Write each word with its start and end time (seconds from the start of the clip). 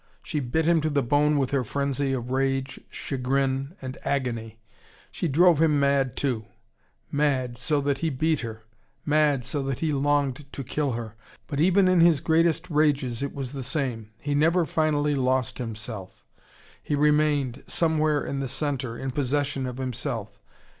She 0.23 0.39
bit 0.39 0.65
him 0.65 0.81
to 0.81 0.89
the 0.89 1.03
bone 1.03 1.37
with 1.37 1.51
her 1.51 1.63
frenzy 1.63 2.11
of 2.11 2.31
rage, 2.31 2.79
chagrin, 2.89 3.75
and 3.83 3.99
agony. 4.03 4.57
She 5.11 5.27
drove 5.27 5.61
him 5.61 5.79
mad, 5.79 6.15
too: 6.15 6.45
mad, 7.11 7.55
so 7.55 7.79
that 7.81 7.99
he 7.99 8.09
beat 8.09 8.39
her: 8.39 8.63
mad 9.05 9.45
so 9.45 9.61
that 9.61 9.79
he 9.81 9.93
longed 9.93 10.51
to 10.53 10.63
kill 10.63 10.93
her. 10.93 11.13
But 11.45 11.59
even 11.59 11.87
in 11.87 11.99
his 11.99 12.19
greatest 12.19 12.67
rages 12.71 13.21
it 13.21 13.35
was 13.35 13.51
the 13.51 13.61
same: 13.61 14.09
he 14.19 14.33
never 14.33 14.65
finally 14.65 15.13
lost 15.13 15.59
himself: 15.59 16.25
he 16.81 16.95
remained, 16.95 17.61
somewhere 17.67 18.25
in 18.25 18.39
the 18.39 18.47
centre, 18.47 18.97
in 18.97 19.11
possession 19.11 19.67
of 19.67 19.77
himself. 19.77 20.41